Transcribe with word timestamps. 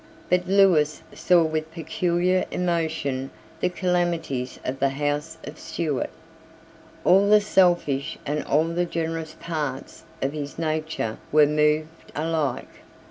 But 0.31 0.47
Lewis 0.47 1.03
saw 1.13 1.43
with 1.43 1.71
peculiar 1.71 2.45
emotion 2.49 3.29
the 3.59 3.69
calamities 3.69 4.59
of 4.65 4.79
the 4.79 4.89
House 4.89 5.37
of 5.43 5.59
Stuart. 5.59 6.09
All 7.03 7.29
the 7.29 7.39
selfish 7.39 8.17
and 8.25 8.43
all 8.45 8.63
the 8.65 8.85
generous 8.85 9.35
parts 9.39 10.05
of 10.19 10.33
his 10.33 10.57
nature 10.57 11.19
were 11.31 11.45
moved 11.45 12.11
alike. 12.15 12.81